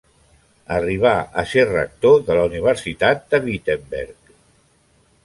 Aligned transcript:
Arribà 0.77 1.11
a 1.41 1.43
ser 1.51 1.65
rector 1.71 2.17
de 2.29 2.37
la 2.39 2.45
Universitat 2.53 3.21
de 3.35 3.41
Wittenberg. 3.47 4.35